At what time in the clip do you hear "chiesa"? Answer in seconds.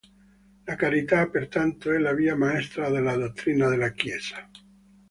3.91-4.49